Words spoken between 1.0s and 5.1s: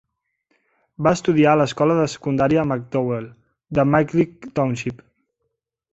Va estudiar a l'escola de secundària McDowell de Millcreek Township.